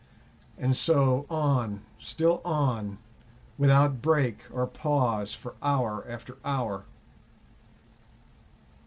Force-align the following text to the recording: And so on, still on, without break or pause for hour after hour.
And 0.57 0.75
so 0.75 1.27
on, 1.29 1.83
still 1.99 2.41
on, 2.43 2.97
without 3.59 4.01
break 4.01 4.45
or 4.51 4.65
pause 4.65 5.35
for 5.35 5.53
hour 5.61 6.03
after 6.09 6.39
hour. 6.43 6.85